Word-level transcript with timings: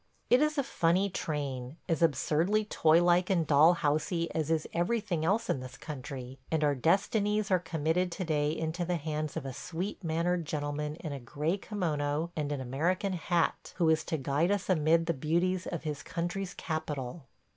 It 0.31 0.41
is 0.41 0.57
a 0.57 0.63
funny 0.63 1.11
train, 1.11 1.77
as 1.87 2.01
absurdly 2.01 2.65
toy 2.65 3.03
like 3.03 3.29
and 3.29 3.45
doll 3.45 3.75
housey 3.75 4.29
as 4.33 4.49
is 4.49 4.67
everything 4.73 5.23
else 5.23 5.47
in 5.47 5.59
this 5.59 5.77
country; 5.77 6.39
and 6.49 6.63
our 6.63 6.73
destinies 6.73 7.51
are 7.51 7.59
committed 7.59 8.11
to 8.13 8.23
day 8.25 8.49
into 8.49 8.83
the 8.83 8.95
hands 8.95 9.37
of 9.37 9.45
a 9.45 9.53
sweet 9.53 10.03
mannered 10.03 10.43
gentleman 10.45 10.95
in 10.95 11.11
a 11.11 11.19
gray 11.19 11.55
kimono 11.55 12.31
and 12.35 12.51
an 12.51 12.61
American 12.61 13.13
hat, 13.13 13.73
who 13.77 13.89
is 13.89 14.03
to 14.05 14.17
guide 14.17 14.49
us 14.49 14.71
amid 14.71 15.05
the 15.05 15.13
beauties 15.13 15.67
of 15.67 15.83
his 15.83 16.01
country's 16.01 16.55
capital. 16.55 17.27